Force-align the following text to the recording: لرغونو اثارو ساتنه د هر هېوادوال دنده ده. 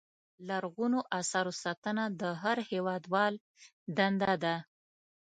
لرغونو 0.47 0.99
اثارو 1.19 1.53
ساتنه 1.63 2.03
د 2.21 2.23
هر 2.41 2.57
هېوادوال 2.69 3.33
دنده 3.97 4.33
ده. 4.43 4.55